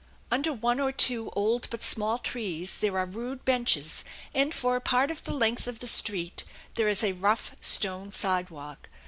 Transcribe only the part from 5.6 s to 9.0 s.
of the street there is a rough stone sidewalk.